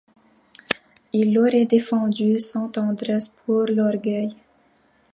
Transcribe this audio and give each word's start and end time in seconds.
Elle 1.13 1.31
l'aurait 1.31 1.67
défendu, 1.67 2.39
sans 2.39 2.69
tendresse, 2.69 3.27
pour 3.45 3.67
l'orgueil. 3.67 4.35